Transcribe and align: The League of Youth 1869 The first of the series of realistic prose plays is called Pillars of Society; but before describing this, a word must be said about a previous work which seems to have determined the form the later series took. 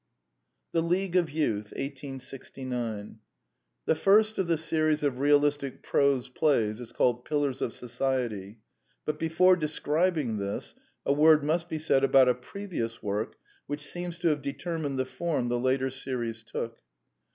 The 0.71 0.81
League 0.81 1.15
of 1.15 1.29
Youth 1.29 1.71
1869 1.77 3.19
The 3.85 3.93
first 3.93 4.39
of 4.39 4.47
the 4.47 4.57
series 4.57 5.03
of 5.03 5.19
realistic 5.19 5.83
prose 5.83 6.27
plays 6.27 6.81
is 6.81 6.91
called 6.91 7.23
Pillars 7.23 7.61
of 7.61 7.71
Society; 7.71 8.57
but 9.05 9.19
before 9.19 9.55
describing 9.55 10.37
this, 10.37 10.73
a 11.05 11.13
word 11.13 11.43
must 11.43 11.69
be 11.69 11.77
said 11.77 12.03
about 12.03 12.27
a 12.29 12.33
previous 12.33 13.03
work 13.03 13.35
which 13.67 13.85
seems 13.85 14.17
to 14.17 14.29
have 14.29 14.41
determined 14.41 14.97
the 14.97 15.05
form 15.05 15.49
the 15.49 15.59
later 15.59 15.91
series 15.91 16.41
took. 16.41 16.79